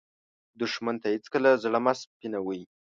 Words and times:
دښمن 0.61 0.95
ته 1.01 1.07
هېڅکله 1.13 1.49
زړه 1.63 1.79
مه 1.85 1.93
سپينوې 2.01 2.61